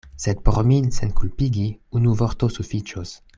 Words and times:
Sed 0.21 0.39
por 0.47 0.55
min 0.69 0.87
senkulpigi 0.99 1.67
unu 2.01 2.17
vorto 2.23 2.51
sufiĉos. 2.59 3.15